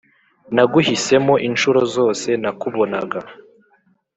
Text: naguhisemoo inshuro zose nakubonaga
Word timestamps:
naguhisemoo 0.55 1.41
inshuro 1.47 1.79
zose 1.95 2.29
nakubonaga 2.41 3.19